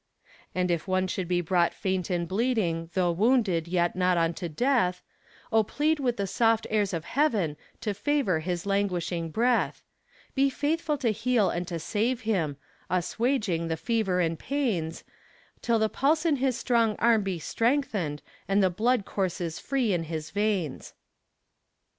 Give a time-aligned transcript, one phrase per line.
[0.55, 5.03] And if one should be brought faint and bleeding, though wounded, yet not unto death,
[5.51, 9.83] Oh plead with the soft airs of heaven to favor his languishing breath;
[10.33, 12.57] Be faithful to heal and to save him,
[12.89, 15.03] assuaging the fever and pains,
[15.61, 20.05] Till the pulse in his strong arm be strengthened and the blood courses free in
[20.05, 20.95] his veins.